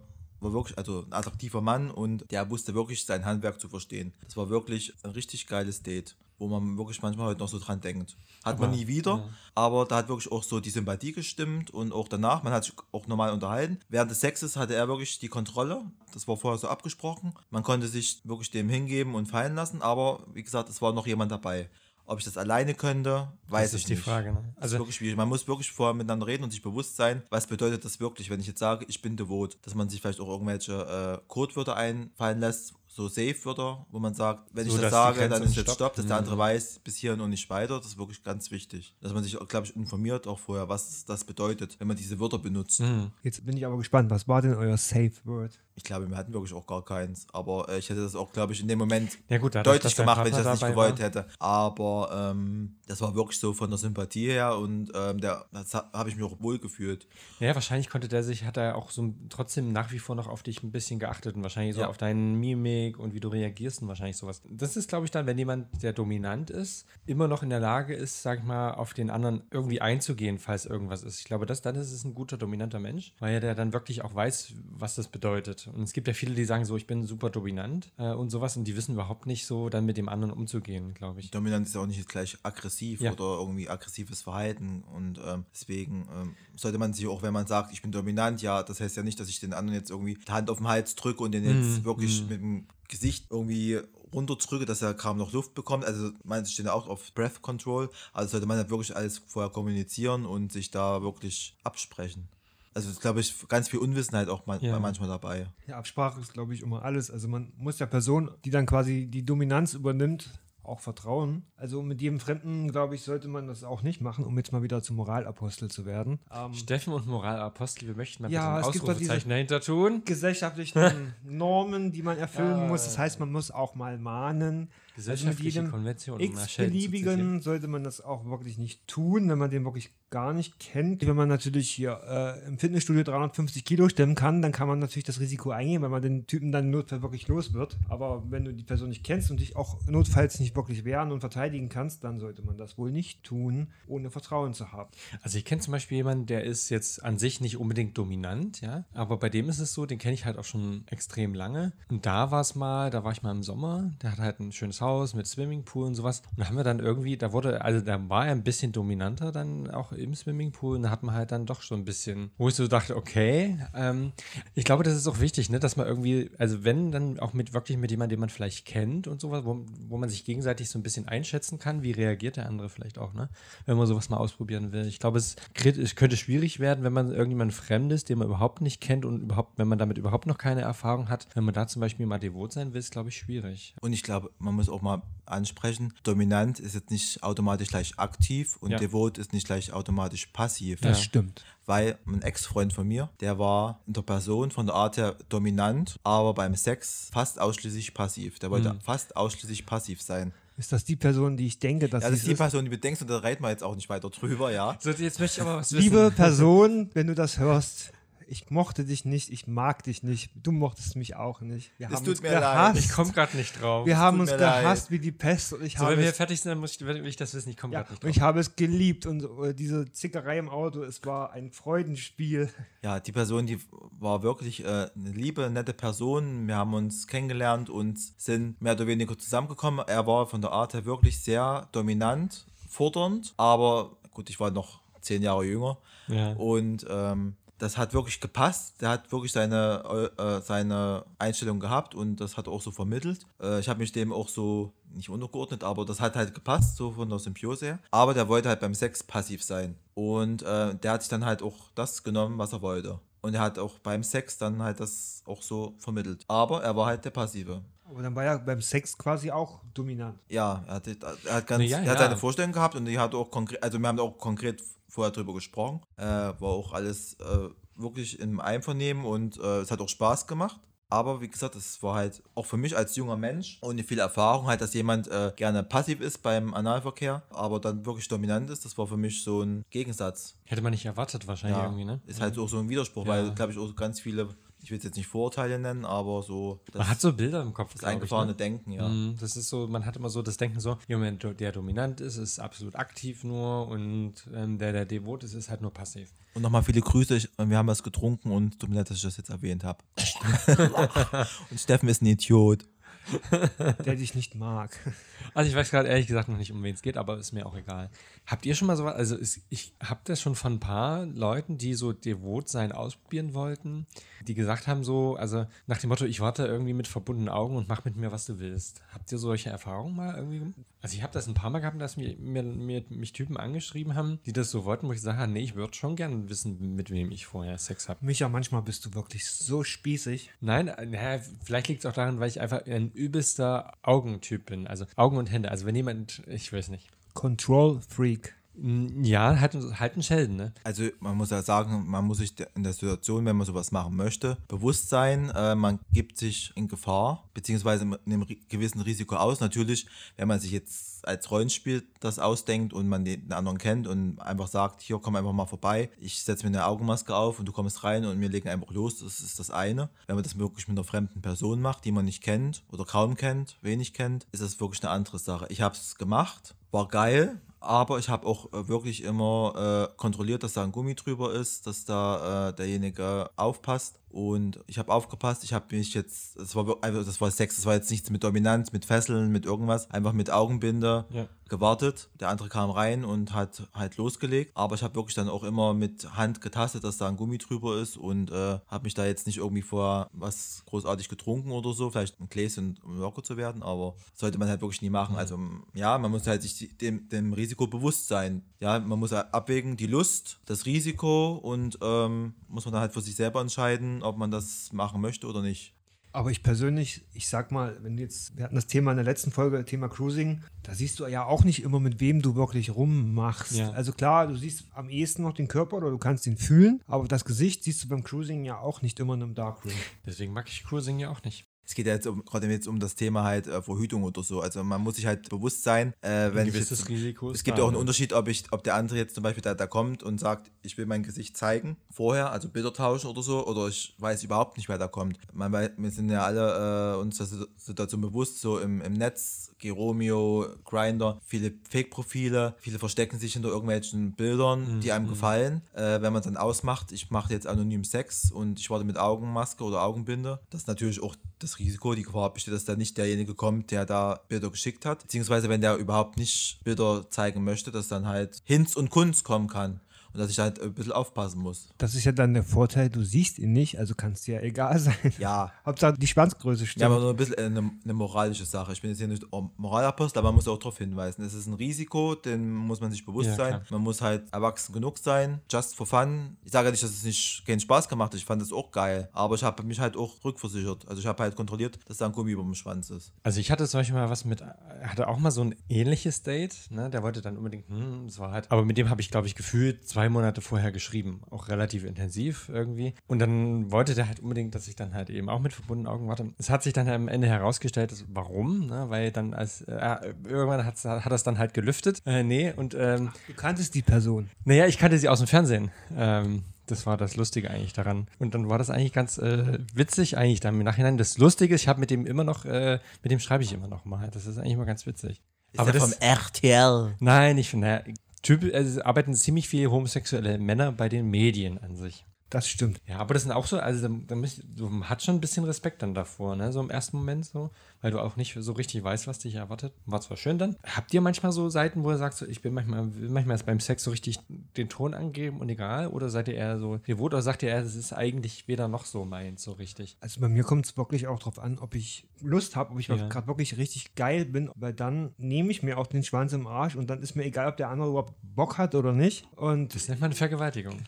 [0.43, 4.13] war wirklich, also ein attraktiver Mann und der wusste wirklich sein Handwerk zu verstehen.
[4.23, 7.79] Das war wirklich ein richtig geiles Date, wo man wirklich manchmal heute noch so dran
[7.79, 8.17] denkt.
[8.43, 12.09] Hat man nie wieder, aber da hat wirklich auch so die Sympathie gestimmt und auch
[12.09, 13.79] danach, man hat sich auch normal unterhalten.
[13.87, 15.81] Während des Sexes hatte er wirklich die Kontrolle,
[16.13, 17.33] das war vorher so abgesprochen.
[17.49, 21.07] Man konnte sich wirklich dem hingeben und fallen lassen, aber wie gesagt, es war noch
[21.07, 21.69] jemand dabei.
[22.05, 24.03] Ob ich das alleine könnte, weiß Das ich ist die nicht.
[24.03, 24.53] Frage, ne?
[24.57, 25.15] Also ist wirklich schwierig.
[25.15, 28.41] Man muss wirklich vorher miteinander reden und sich bewusst sein, was bedeutet das wirklich, wenn
[28.41, 32.41] ich jetzt sage, ich bin devot, dass man sich vielleicht auch irgendwelche äh, Codewörter einfallen
[32.41, 35.75] lässt, so Safe-Wörter, wo man sagt, wenn So, ich das sage, dann ist jetzt stoppt.
[35.77, 36.19] Stopp, dass der Mhm.
[36.19, 37.77] andere weiß, bis hierhin und nicht weiter.
[37.77, 38.95] Das ist wirklich ganz wichtig.
[39.01, 42.37] Dass man sich, glaube ich, informiert auch vorher, was das bedeutet, wenn man diese Wörter
[42.37, 42.81] benutzt.
[42.81, 43.11] Mhm.
[43.23, 45.59] Jetzt bin ich aber gespannt, was war denn euer Safe Word?
[45.75, 47.25] Ich glaube, wir hatten wirklich auch gar keins.
[47.33, 50.19] Aber äh, ich hätte das auch, glaube ich, in dem Moment Ja gut, deutlich gemacht,
[50.23, 51.05] wenn ich das nicht gewollt war.
[51.05, 51.25] hätte.
[51.39, 55.89] Aber ähm, das war wirklich so von der Sympathie her und ähm, der, das ha-
[55.91, 57.07] habe ich mir auch wohl gefühlt.
[57.39, 60.43] Ja, wahrscheinlich konnte der sich, hat er auch so trotzdem nach wie vor noch auf
[60.43, 61.87] dich ein bisschen geachtet und wahrscheinlich so Ja.
[61.87, 64.41] auf deinen Mimik Mimik und wie du reagierst und wahrscheinlich sowas.
[64.49, 67.93] Das ist, glaube ich, dann, wenn jemand, der dominant ist, immer noch in der Lage
[67.93, 71.19] ist, sag ich mal, auf den anderen irgendwie einzugehen, falls irgendwas ist.
[71.19, 74.03] Ich glaube, das, dann ist es ein guter, dominanter Mensch, weil er der dann wirklich
[74.03, 75.69] auch weiß, was das bedeutet.
[75.73, 78.57] Und es gibt ja viele, die sagen so, ich bin super dominant äh, und sowas
[78.57, 81.31] und die wissen überhaupt nicht so, dann mit dem anderen umzugehen, glaube ich.
[81.31, 83.11] Dominant ist ja auch nicht gleich aggressiv Ja.
[83.13, 84.83] oder irgendwie aggressives Verhalten.
[84.93, 88.63] Und ähm, deswegen ähm, sollte man sich auch, wenn man sagt, ich bin dominant, ja,
[88.63, 90.95] das heißt ja nicht, dass ich den anderen jetzt irgendwie die Hand auf den Hals
[90.95, 93.79] drücke und den jetzt Mhm, wirklich mit dem Gesicht irgendwie
[94.13, 95.83] runterdrücke, dass er kaum noch Luft bekommt.
[95.85, 97.89] Also manche stehen ja auch auf Breath Control.
[98.13, 102.27] Also sollte man halt wirklich alles vorher kommunizieren und sich da wirklich absprechen.
[102.75, 104.79] Also ist, glaube ich, ganz viel Unwissenheit auch man Ja.
[104.79, 105.47] manchmal dabei.
[105.67, 107.11] Ja, Absprache ist, glaube ich, immer alles.
[107.11, 110.31] Also man muss der Person, die dann quasi die Dominanz übernimmt,
[110.63, 111.43] auch vertrauen.
[111.57, 114.63] Also mit jedem Fremden, glaube ich, sollte man das auch nicht machen, um jetzt mal
[114.63, 116.19] wieder zum Moralapostel zu werden.
[116.33, 120.03] Ähm, Steffen und Moralapostel, wir möchten mal Ja, ein Ausrufezeichen dahinter tun.
[120.05, 122.67] gesellschaftlichen Normen, die man erfüllen Ja.
[122.67, 122.85] muss.
[122.85, 124.69] Das heißt, man muss auch mal mahnen.
[124.95, 129.49] Also Gesellschaftliche jedem Konvention, um x-beliebigen sollte man das auch wirklich nicht tun, wenn man
[129.49, 131.07] den wirklich gar nicht kennt.
[131.07, 135.05] Wenn man natürlich hier äh, im Fitnessstudio 350 Kilo stemmen kann, dann kann man natürlich
[135.05, 137.77] das Risiko eingehen, weil man den Typen dann notfalls wirklich los wird.
[137.89, 141.21] Aber wenn du die Person nicht kennst und dich auch notfalls nicht wirklich wehren und
[141.21, 144.91] verteidigen kannst, dann sollte man das wohl nicht tun, ohne Vertrauen zu haben.
[145.23, 148.85] Also ich kenne zum Beispiel jemanden, der ist jetzt an sich nicht unbedingt dominant, ja,
[148.93, 151.73] aber bei dem ist es so, den kenne ich halt auch schon extrem lange.
[151.89, 154.51] Und da war es mal, da war ich mal im Sommer, der hat halt ein
[154.51, 156.21] schönes Haus mit Swimmingpool und sowas.
[156.37, 159.69] Und haben wir dann irgendwie, da wurde, also da war er ein bisschen dominanter dann
[159.71, 162.55] auch im Swimmingpool und da hat man halt dann doch schon ein bisschen, wo ich
[162.55, 164.11] so dachte, okay, ähm,
[164.53, 167.53] ich glaube, das ist auch wichtig, ne, dass man irgendwie, also wenn, dann auch mit
[167.53, 170.77] wirklich mit jemandem, den man vielleicht kennt und sowas, wo, wo man sich gegenseitig so
[170.77, 173.29] ein bisschen einschätzen kann, wie reagiert der andere vielleicht auch, ne,
[173.65, 174.85] wenn man sowas mal ausprobieren will.
[174.85, 178.81] Ich glaube, es, es könnte schwierig werden, wenn man irgendjemand Fremdes, den man überhaupt nicht
[178.81, 181.79] kennt und überhaupt, wenn man damit überhaupt noch keine Erfahrung hat, wenn man da zum
[181.79, 183.75] Beispiel mal devot sein will, ist, glaube ich, schwierig.
[183.81, 188.57] Und ich glaube, man muss auch mal ansprechen, dominant ist jetzt nicht automatisch gleich aktiv
[188.59, 188.77] und Ja.
[188.77, 190.81] devot ist nicht gleich automatisch passiv.
[190.81, 191.45] Das stimmt.
[191.65, 195.97] Weil ein Ex-Freund von mir, der war in der Person von der Art her dominant,
[196.03, 198.39] aber beim Sex fast ausschließlich passiv.
[198.39, 198.51] Der Hm.
[198.51, 200.33] wollte fast ausschließlich passiv sein.
[200.57, 202.35] Ist das die Person, die ich denke, dass Ja, das ist die?
[202.35, 204.77] Person, die du denkst und da reiten wir jetzt auch nicht weiter drüber, ja.
[204.79, 207.91] So, jetzt möchte ich aber was Liebe Person, wenn du das hörst,
[208.27, 211.71] ich mochte dich nicht, ich mag dich nicht, du mochtest mich auch nicht.
[211.77, 212.41] Wir Es haben tut uns mir leid.
[212.41, 212.79] gehasst.
[212.79, 213.85] Ich komme gerade nicht drauf.
[213.85, 214.61] wir haben tut uns mir leid.
[214.63, 216.75] gehasst wie die Pest und ich so, habe wenn wir es, fertig sind, dann muss
[216.75, 217.49] ich, will ich das wissen.
[217.49, 218.09] Ich komme ja, gerade nicht drauf.
[218.09, 222.49] ich habe es geliebt und äh, diese Zickerei im Auto, es war ein Freudenspiel.
[222.81, 223.59] Ja, die Person, die
[223.99, 226.47] war wirklich äh, eine liebe, nette Person.
[226.47, 229.85] Wir haben uns kennengelernt und sind mehr oder weniger zusammengekommen.
[229.87, 234.81] Er war von der Art her wirklich sehr dominant, fordernd, aber gut, ich war noch
[235.01, 235.77] zehn Jahre jünger.
[236.07, 236.33] Ja.
[236.33, 238.81] Und ähm, das hat wirklich gepasst.
[238.81, 243.25] Der hat wirklich seine, äh, seine Einstellung gehabt und das hat er auch so vermittelt.
[243.41, 246.91] Äh, ich habe mich dem auch so nicht untergeordnet, aber das hat halt gepasst, so
[246.91, 247.79] von der Symbiose her.
[247.89, 249.77] Aber der wollte halt beim Sex passiv sein.
[249.93, 252.99] Und äh, der hat sich dann halt auch das genommen, was er wollte.
[253.21, 256.25] Und er hat auch beim Sex dann halt das auch so vermittelt.
[256.27, 257.61] Aber er war halt der Passive.
[257.85, 260.19] Aber dann war er beim Sex quasi auch dominant.
[260.29, 262.05] Ja, er hat, er hat, ganz, ja, er hat ja.
[262.05, 265.33] seine Vorstellung gehabt und die hat auch konkret, also wir haben auch konkret vorher drüber
[265.33, 265.81] gesprochen.
[265.97, 270.59] Äh, war auch alles äh, wirklich im Einvernehmen und äh, es hat auch Spaß gemacht.
[270.89, 274.45] Aber wie gesagt, es war halt auch für mich als junger Mensch ohne viel Erfahrung
[274.45, 278.63] halt, dass jemand äh, gerne passiv ist beim Analverkehr, aber dann wirklich dominant ist.
[278.63, 280.35] Das war für mich so ein Gegensatz.
[280.45, 281.99] Hätte man nicht erwartet, wahrscheinlich Ja, irgendwie, ne?
[282.05, 283.13] ist halt auch so ein Widerspruch, Ja.
[283.13, 284.29] weil, glaube ich, auch ganz viele,
[284.63, 287.73] ich will es jetzt nicht Vorurteile nennen, aber so Man hat so Bilder im Kopf.
[287.73, 288.37] das glaub ich, eingefahrene ne?
[288.37, 288.87] Denken, ja.
[288.87, 292.15] Mhm, Das ist so, man hat immer so das Denken so, jemand, der dominant ist,
[292.17, 296.13] ist absolut aktiv nur und ähm, der, der devot ist, ist halt nur passiv.
[296.33, 297.15] Und nochmal viele Grüße.
[297.17, 299.83] Ich, wir haben was getrunken und tut mir leid, dass ich das jetzt erwähnt habe.
[301.51, 302.65] und Steffen ist ein Idiot.
[303.85, 304.71] der dich nicht mag.
[305.35, 307.47] Also ich weiß gerade ehrlich gesagt noch nicht, um wen es geht, aber ist mir
[307.47, 307.89] auch egal.
[308.27, 311.57] Habt ihr schon mal sowas, also ist, ich habe das schon von ein paar Leuten,
[311.57, 313.87] die so devot sein ausprobieren wollten,
[314.27, 317.67] die gesagt haben so, also nach dem Motto, ich warte irgendwie mit verbundenen Augen und
[317.67, 318.83] mach mit mir, was du willst.
[318.93, 320.53] Habt ihr solche Erfahrungen mal irgendwie?
[320.83, 323.95] Also ich habe das ein paar Mal gehabt, dass mir, mir, mir mich Typen angeschrieben
[323.95, 326.91] haben, die das so wollten, wo ich sage, nee, ich würde schon gerne wissen, mit
[326.91, 328.05] wem ich vorher Sex habe.
[328.05, 330.29] Micha, manchmal bist du wirklich so spießig.
[330.41, 334.67] Nein, äh, naja, vielleicht liegt es auch daran, weil ich einfach ein übelster Augentyp bin.
[334.67, 335.51] Also Augen und Hände.
[335.51, 336.89] Also wenn jemand, ich weiß nicht.
[337.13, 338.35] Control Freak.
[338.55, 340.53] Ja, halt, halt ein Sheldon, ne?
[340.63, 343.95] Also man muss ja sagen, man muss sich in der Situation, wenn man sowas machen
[343.95, 349.39] möchte, bewusst sein, äh, man gibt sich in Gefahr, beziehungsweise mit einem gewissen Risiko aus.
[349.39, 349.87] Natürlich,
[350.17, 354.47] wenn man sich jetzt als Rollenspiel das ausdenkt und man den anderen kennt und einfach
[354.47, 357.83] sagt, hier komm einfach mal vorbei, ich setze mir eine Augenmaske auf und du kommst
[357.83, 359.89] rein und wir legen einfach los, das ist das eine.
[360.07, 363.15] Wenn man das wirklich mit einer fremden Person macht, die man nicht kennt oder kaum
[363.15, 365.47] kennt, wenig kennt, ist das wirklich eine andere Sache.
[365.49, 370.43] Ich habe es gemacht, war geil, aber ich habe auch äh, wirklich immer äh, kontrolliert,
[370.43, 373.99] dass da ein Gummi drüber ist, dass da äh, derjenige aufpasst.
[374.09, 377.55] Und ich habe aufgepasst, ich habe mich jetzt, das war, wir- also das war Sex,
[377.55, 381.27] das war jetzt nichts mit Dominanz, mit Fesseln, mit irgendwas, einfach mit Augenbinde Ja.
[381.49, 382.09] gewartet.
[382.19, 384.51] Der andere kam rein und hat halt losgelegt.
[384.53, 387.77] Aber ich habe wirklich dann auch immer mit Hand getastet, dass da ein Gummi drüber
[387.81, 391.89] ist und äh, habe mich da jetzt nicht irgendwie vor was großartig getrunken oder so.
[391.89, 395.15] Vielleicht ein Gläschen, um locker zu werden, aber sollte man halt wirklich nie machen.
[395.15, 395.39] Also
[395.73, 398.43] ja, man muss halt sich dem, dem Risiko bewusst sein.
[398.59, 403.01] Ja, man muss abwägen, die Lust, das Risiko und ähm, muss man dann halt für
[403.01, 405.73] sich selber entscheiden, ob man das machen möchte oder nicht.
[406.15, 409.05] Aber ich persönlich, ich sag mal, wenn du jetzt, wir hatten das Thema in der
[409.05, 412.75] letzten Folge, Thema Cruising, da siehst du ja auch nicht immer, mit wem du wirklich
[412.75, 413.53] rummachst.
[413.53, 413.71] Ja.
[413.71, 417.07] Also klar, du siehst am ehesten noch den Körper oder du kannst ihn fühlen, aber
[417.07, 419.73] das Gesicht siehst du beim Cruising ja auch nicht immer in einem Darkroom.
[420.05, 421.45] Deswegen mag ich Cruising ja auch nicht.
[421.73, 424.41] Es geht ja jetzt um, gerade jetzt um das Thema halt äh, Verhütung oder so.
[424.41, 427.63] Also man muss sich halt bewusst sein, äh, wenn gewisses jetzt, Risiko Es gibt ja
[427.63, 427.79] auch einen ne?
[427.79, 430.77] Unterschied, ob ich, ob der andere jetzt zum Beispiel da, da kommt und sagt, ich
[430.77, 434.69] will mein Gesicht zeigen vorher, also Bilder tauschen oder so, oder ich weiß überhaupt nicht,
[434.69, 435.17] wer da kommt.
[435.33, 439.51] Man, wir sind ja alle äh, uns der Situ- Situation bewusst, so im, im Netz,
[439.57, 445.63] Geromeo, Grinder, viele Fake-Profile, viele verstecken sich hinter irgendwelchen Bildern, die einem gefallen.
[445.73, 449.63] Äh, wenn man dann ausmacht, ich mache jetzt anonym Sex und ich warte mit Augenmaske
[449.63, 453.35] oder Augenbinde, das ist natürlich auch das Risiko, die Gefahr besteht, dass da nicht derjenige
[453.35, 455.01] kommt, der da Bilder geschickt hat.
[455.03, 459.47] Beziehungsweise wenn der überhaupt nicht Bilder zeigen möchte, dass dann halt Hinz und Kunst kommen
[459.47, 459.81] kann.
[460.13, 461.69] Und dass ich halt ein bisschen aufpassen muss.
[461.77, 464.41] Das ist ja dann der Vorteil, du siehst ihn nicht, also kann es dir ja
[464.41, 464.95] egal sein.
[465.17, 465.51] Ja.
[465.65, 466.81] Hauptsache die Schwanzgröße stimmt.
[466.81, 468.73] Ja, aber nur ein bisschen eine, eine moralische Sache.
[468.73, 469.25] Ich bin jetzt hier nicht
[469.57, 471.23] Moralapostel, aber man muss auch darauf hinweisen.
[471.23, 473.49] Es ist ein Risiko, dem muss man sich bewusst Ja, sein.
[473.49, 473.63] klar.
[473.71, 476.37] Man muss halt erwachsen genug sein, just for fun.
[476.43, 478.19] Ich sage ja nicht, dass es nicht keinen Spaß gemacht hat.
[478.19, 479.09] Ich fand es auch geil.
[479.13, 480.87] Aber ich habe mich halt auch rückversichert.
[480.87, 483.13] Also ich habe halt kontrolliert, dass da ein Gummi über dem Schwanz ist.
[483.23, 484.43] Also ich hatte zum Beispiel mal was mit,
[484.83, 486.89] hatte auch mal so ein ähnliches Date, ne?
[486.89, 489.35] Der wollte dann unbedingt, hm, es war halt, aber mit dem habe ich, glaube ich,
[489.35, 491.21] gefühlt zwei Monate vorher geschrieben.
[491.29, 492.93] Auch relativ intensiv irgendwie.
[493.07, 496.07] Und dann wollte der halt unbedingt, dass ich dann halt eben auch mit verbundenen Augen
[496.07, 496.31] warte.
[496.37, 498.85] Es hat sich dann am Ende herausgestellt, dass, warum, ne?
[498.89, 502.01] Weil dann als, äh, irgendwann hat es dann halt gelüftet.
[502.05, 504.29] Äh, nee, und ähm, du kanntest die Person.
[504.45, 505.71] naja, ich kannte sie aus dem Fernsehen.
[505.95, 508.07] Ähm, das war das Lustige eigentlich daran.
[508.19, 510.97] Und dann war das eigentlich ganz äh, witzig, eigentlich dann im Nachhinein.
[510.97, 513.67] Das Lustige ist, ich habe mit dem immer noch, äh, mit dem schreibe ich immer
[513.67, 514.09] noch mal.
[514.11, 515.21] Das ist eigentlich immer ganz witzig.
[515.51, 516.95] Ist Aber das, vom RTL.
[516.99, 517.83] nein, ich finde, naja,
[518.23, 522.05] Typ, also arbeiten ziemlich viele homosexuelle Männer bei den Medien an sich.
[522.33, 522.81] Das stimmt.
[522.87, 524.15] Ja, aber das sind auch so, also da,
[524.55, 526.51] du hat schon ein bisschen Respekt dann davor, ne?
[526.51, 529.71] So im ersten Moment so, weil du auch nicht so richtig weißt, was dich erwartet.
[529.85, 530.55] War zwar schön dann.
[530.65, 533.83] Habt ihr manchmal so Seiten, wo ihr sagt, so, ich bin manchmal, manchmal beim Sex
[533.83, 534.17] so richtig
[534.57, 535.89] den Ton angeben und egal?
[535.89, 538.85] Oder seid ihr eher so devot oder sagt ihr eher, das ist eigentlich weder noch
[538.85, 539.95] so meins, so richtig?
[539.99, 542.87] Also bei mir kommt es wirklich auch darauf an, ob ich Lust habe, ob ich
[542.87, 542.95] Ja.
[543.09, 546.75] gerade wirklich richtig geil bin, weil dann nehme ich mir auch den Schwanz im Arsch
[546.75, 549.27] und dann ist mir egal, ob der andere überhaupt Bock hat oder nicht.
[549.35, 550.79] Und Das nennt man eine Vergewaltigung.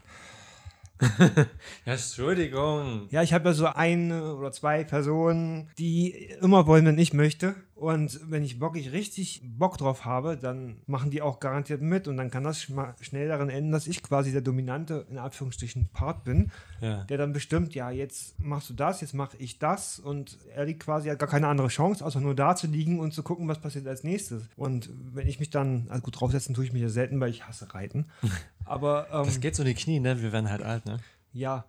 [1.86, 3.08] Ja, Entschuldigung.
[3.10, 7.56] ja, ich habe ja so eine oder zwei Personen, die immer wollen, wenn ich möchte.
[7.76, 12.16] Und wenn ich wirklich richtig Bock drauf habe, dann machen die auch garantiert mit und
[12.16, 12.62] dann kann das
[13.02, 17.04] schnell darin enden, dass ich quasi der dominante, in Anführungsstrichen, Part bin, Ja.
[17.04, 20.84] der dann bestimmt, ja, jetzt machst du das, jetzt mache ich das und er liegt
[20.84, 23.60] quasi, hat gar keine andere Chance, außer nur da zu liegen und zu gucken, was
[23.60, 24.44] passiert als nächstes.
[24.56, 27.46] Und wenn ich mich dann, also gut, draufsetzen tue ich mich ja selten, weil ich
[27.46, 28.06] hasse Reiten.
[28.64, 30.22] Aber ähm, Das geht so in die Knie, ne?
[30.22, 31.00] Wir werden halt alt, ne?
[31.34, 31.66] ja.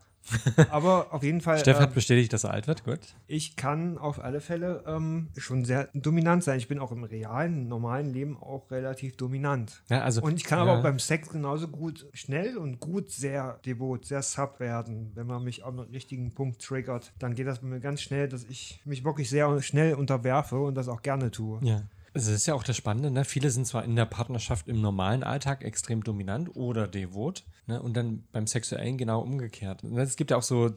[0.71, 3.01] Aber auf jeden Fall, Steff hat bestätigt, dass er alt wird, gut.
[3.27, 6.59] ich kann auf alle Fälle ähm, schon sehr dominant sein.
[6.59, 9.83] Ich bin auch im realen, normalen Leben auch relativ dominant.
[9.89, 10.65] Ja, also, Und ich kann ja.
[10.65, 15.13] aber auch beim Sex genauso gut schnell und gut sehr devot, sehr sub werden.
[15.15, 18.45] Wenn man mich am richtigen Punkt triggert, dann geht das bei mir ganz schnell, dass
[18.45, 21.61] ich mich wirklich sehr schnell unterwerfe und das auch gerne tue.
[21.63, 21.83] Ja.
[22.17, 23.27] Also das ist ja auch das Spannende, ne?
[23.27, 27.83] Viele sind zwar in der Partnerschaft im normalen Alltag extrem dominant oder devot, ne?
[27.83, 29.85] Und dann beim Sexuellen genau umgekehrt.
[29.85, 30.71] Ne, Es gibt ja auch so,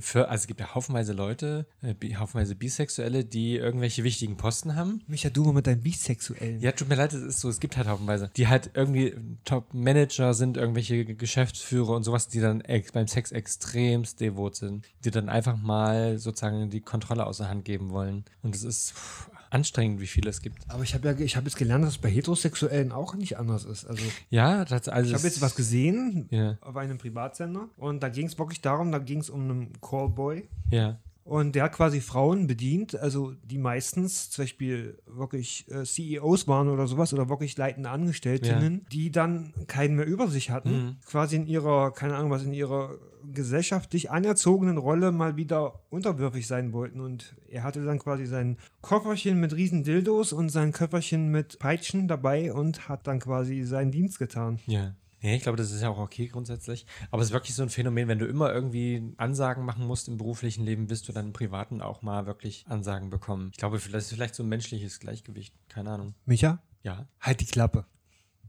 [0.00, 5.00] für, also es gibt ja haufenweise Leute, äh, haufenweise Bisexuelle, die irgendwelche wichtigen Posten haben.
[5.06, 6.60] Micha, du mal mit deinem Bisexuellen.
[6.60, 9.14] Ja, tut mir leid, es ist so, es gibt halt haufenweise, die halt irgendwie
[9.46, 15.30] Top-Manager sind, irgendwelche Geschäftsführer und sowas, die dann beim Sex extremst devot sind, die dann
[15.30, 18.26] einfach mal sozusagen die Kontrolle außer Hand geben wollen.
[18.42, 20.68] Und es ist, pff, anstrengend, wie viele es gibt.
[20.70, 23.64] Aber ich habe ja, ich habe jetzt gelernt, dass es bei Heterosexuellen auch nicht anders
[23.64, 23.84] ist.
[23.84, 26.56] Also Ja, das also ich habe jetzt was gesehen Ja.
[26.60, 30.48] auf einem Privatsender und da ging es wirklich darum, da ging es um einen Callboy
[30.70, 30.98] Ja.
[31.24, 36.68] Und der hat quasi Frauen bedient, also die meistens zum Beispiel wirklich äh, CEOs waren
[36.68, 40.96] oder sowas oder wirklich leitende Angestellten, die dann keinen mehr über sich hatten, Mhm.
[41.06, 42.96] quasi in ihrer, keine Ahnung was, in ihrer
[43.32, 47.00] gesellschaftlich anerzogenen Rolle mal wieder unterwürfig sein wollten.
[47.00, 52.08] Und er hatte dann quasi sein Kofferchen mit riesen Dildos und sein Köfferchen mit Peitschen
[52.08, 54.58] dabei und hat dann quasi seinen Dienst getan.
[54.66, 54.94] Ja.
[55.22, 56.84] Ja, ich glaube, das ist ja auch okay grundsätzlich.
[57.10, 60.16] Aber es ist wirklich so ein Phänomen, wenn du immer irgendwie Ansagen machen musst im
[60.18, 63.50] beruflichen Leben, wirst du dann im Privaten auch mal wirklich Ansagen bekommen.
[63.52, 65.54] Ich glaube, das ist vielleicht so ein menschliches Gleichgewicht.
[65.68, 66.14] Keine Ahnung.
[66.26, 67.06] Micha, Ja.
[67.20, 67.86] halt die Klappe.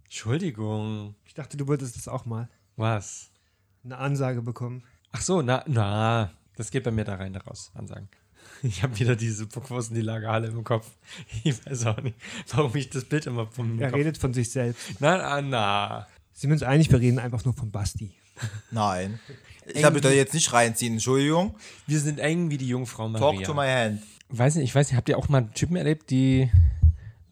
[0.06, 1.16] Entschuldigung.
[1.26, 2.50] Ich dachte, du wolltest das auch mal.
[2.76, 3.32] Was?
[3.84, 4.84] Eine Ansage bekommen.
[5.12, 8.10] Ach so, na, na, das geht bei mir da rein, da raus, Ansagen.
[8.62, 10.98] Ich habe wieder diese Bockwurst in die Lagerhalle im Kopf.
[11.44, 12.18] Ich weiß auch nicht,
[12.54, 13.98] warum ich das Bild immer vom Er Kopf.
[14.00, 15.00] redet von sich selbst.
[15.00, 16.08] Na, na, na.
[16.34, 18.12] Sind wir uns einig, wir reden einfach nur von Basti.
[18.72, 19.20] Nein.
[19.74, 21.56] Ich habe mich da jetzt nicht reinziehen, Entschuldigung.
[21.88, 23.32] Wir sind eng wie die Jungfrau Maria.
[23.32, 24.02] Talk to my hand.
[24.30, 26.50] weiß nicht, ich weiß nicht, habt ihr auch mal Typen erlebt, die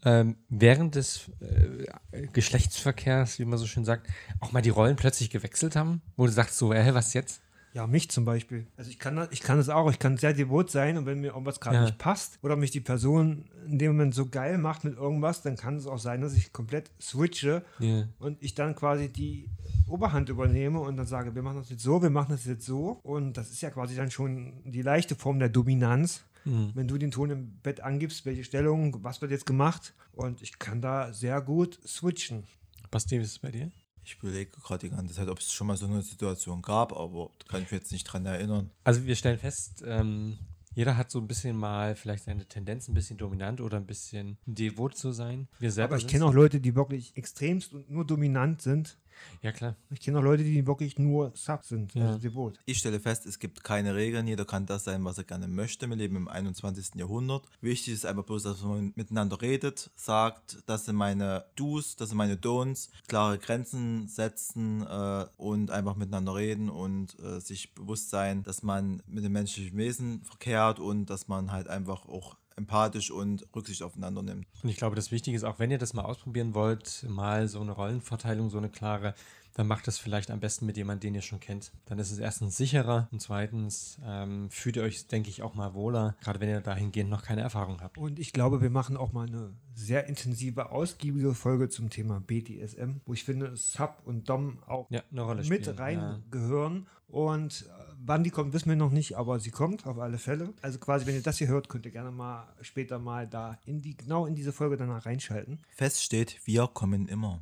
[0.04, 4.06] ähm, während des äh, Geschlechtsverkehrs, wie man so schön sagt,
[4.40, 6.02] auch mal die Rollen plötzlich gewechselt haben?
[6.16, 7.40] Wo du sagst so, hä, was jetzt?
[7.74, 8.66] Ja, mich zum Beispiel.
[8.76, 9.90] Also ich kann, das- ich kann das auch.
[9.90, 11.84] Ich kann sehr devot sein und wenn mir irgendwas gerade Ja.
[11.84, 15.56] nicht passt oder mich die Person in dem Moment so geil macht mit irgendwas, dann
[15.56, 18.06] kann es auch sein, dass ich komplett switche Ja.
[18.18, 19.48] und ich dann quasi die
[19.88, 23.00] Oberhand übernehme und dann sage, wir machen das jetzt so, wir machen das jetzt so.
[23.02, 26.24] Und das ist ja quasi dann schon die leichte Form der Dominanz.
[26.44, 26.72] Mhm.
[26.74, 29.94] Wenn du den Ton im Bett angibst, welche Stellung, was wird jetzt gemacht.
[30.12, 32.44] Und ich kann da sehr gut switchen.
[32.90, 33.70] Basti, wie ist es bei dir?
[34.04, 37.30] Ich überlege gerade die ganze Zeit, ob es schon mal so eine Situation gab, aber
[37.38, 38.70] da kann ich mich jetzt nicht dran erinnern.
[38.84, 40.38] Also wir stellen fest, ähm,
[40.74, 44.38] jeder hat so ein bisschen mal vielleicht seine Tendenz, ein bisschen dominant oder ein bisschen
[44.46, 45.48] devot zu sein.
[45.58, 48.96] Wir selber Aber ich kenne auch Leute, die wirklich extremst und nur dominant sind.
[49.42, 49.76] Ja, klar.
[49.90, 52.06] Ich kenne auch Leute, die wirklich nur Sub sind, Ja.
[52.08, 52.58] also devot.
[52.66, 54.26] Ich stelle fest, es gibt keine Regeln.
[54.26, 55.88] Jeder kann das sein, was er gerne möchte.
[55.88, 56.96] Wir leben im 21.
[56.96, 57.44] Jahrhundert.
[57.60, 62.18] Wichtig ist einfach bloß, dass man miteinander redet, sagt, das sind meine Do's, das sind
[62.18, 68.42] meine Don'ts, klare Grenzen setzen äh, und einfach miteinander reden und äh, sich bewusst sein,
[68.42, 73.46] dass man mit dem menschlichen Wesen verkehrt und dass man halt einfach auch empathisch und
[73.54, 74.46] Rücksicht aufeinander nimmt.
[74.62, 77.60] Und ich glaube, das Wichtige ist auch, wenn ihr das mal ausprobieren wollt, mal so
[77.60, 79.14] eine Rollenverteilung, so eine klare,
[79.54, 81.72] dann macht das vielleicht am besten mit jemandem, den ihr schon kennt.
[81.84, 85.74] Dann ist es erstens sicherer und zweitens ähm, fühlt ihr euch, denke ich, auch mal
[85.74, 87.98] wohler, gerade wenn ihr dahingehend noch keine Erfahrung habt.
[87.98, 93.00] Und ich glaube, wir machen auch mal eine sehr intensive, ausgiebige Folge zum Thema BDSM,
[93.04, 95.76] wo ich finde, Sub und Dom auch Ja, eine Rolle mit spielen.
[95.78, 96.20] rein Ja.
[96.30, 96.86] gehören.
[97.08, 97.66] Und
[98.04, 100.52] wann die kommt, wissen wir noch nicht, aber sie kommt auf alle Fälle.
[100.62, 103.80] Also quasi, wenn ihr das hier hört, könnt ihr gerne mal später mal da in
[103.80, 105.60] die, genau in diese Folge danach reinschalten.
[105.70, 107.40] Fest steht, wir kommen immer.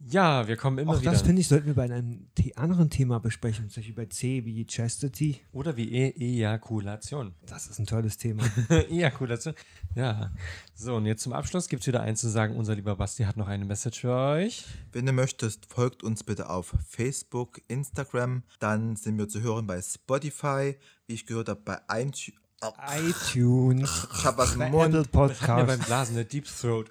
[0.00, 1.10] Ja, wir kommen immer Auch wieder.
[1.10, 4.64] das, finde ich, sollten wir bei einem anderen Thema besprechen, zum Beispiel bei C wie
[4.64, 5.40] Chastity.
[5.52, 7.34] Oder wie e Ejakulation.
[7.46, 8.44] Das ist ein tolles Thema.
[8.68, 9.54] Ejakulation.
[9.94, 10.30] Ja.
[10.74, 12.56] So, und jetzt zum Abschluss gibt es wieder eins zu sagen.
[12.56, 14.64] Unser lieber Basti hat noch eine Message für euch.
[14.92, 18.44] Wenn du möchtest, folgt uns bitte auf Facebook, Instagram.
[18.60, 22.32] Dann sind wir zu hören bei Spotify, wie ich gehört habe, bei iTunes.
[22.62, 24.94] iTunes, Ich habe was im Mund.
[24.94, 25.86] Apple Hat mir beim Podcast.
[25.86, 26.90] Blasen eine Deep Throat.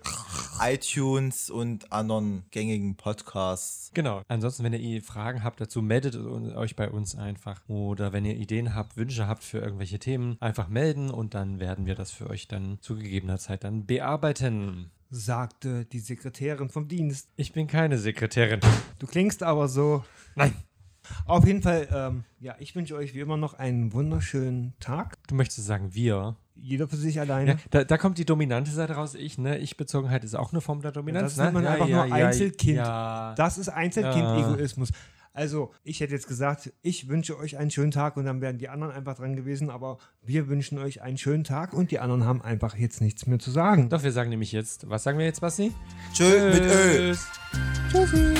[0.61, 3.91] iTunes und anderen gängigen Podcasts.
[3.93, 4.21] Genau.
[4.27, 7.61] Ansonsten, wenn ihr Fragen habt dazu, meldet euch bei uns einfach.
[7.67, 11.85] Oder wenn ihr Ideen habt, Wünsche habt für irgendwelche Themen, einfach melden und dann werden
[11.85, 14.89] wir das für euch dann zu gegebener Zeit dann bearbeiten.
[15.09, 17.29] sagte die Sekretärin vom Dienst.
[17.35, 18.61] Ich bin keine Sekretärin.
[18.99, 20.03] Du klingst aber so.
[20.35, 20.53] Nein.
[21.25, 25.17] Auf jeden Fall, ähm, ja, ich wünsche euch wie immer noch einen wunderschönen Tag.
[25.27, 26.35] Du möchtest sagen wir.
[26.55, 27.51] Jeder für sich alleine.
[27.51, 29.15] Ja, da, da kommt die dominante Seite raus.
[29.15, 29.57] Ich, ne?
[29.59, 31.35] Ich-Bezogenheit ist auch eine Form der Dominanz.
[31.35, 31.69] das nennt man ne?
[31.69, 32.77] einfach nur Einzelkind.
[32.77, 33.35] Ja.
[33.35, 34.91] Das ist Einzelkind-Egoismus.
[35.37, 38.69] Also, ich hätte jetzt gesagt, ich wünsche euch einen schönen Tag und dann wären die
[38.69, 42.41] anderen einfach dran gewesen, aber wir wünschen euch einen schönen Tag und die anderen haben
[42.41, 43.89] einfach jetzt nichts mehr zu sagen.
[43.89, 45.73] Doch, wir sagen nämlich jetzt, was sagen wir jetzt, Basti?
[46.11, 47.13] Tschö mit Ö.
[47.91, 48.33] Tschüssi.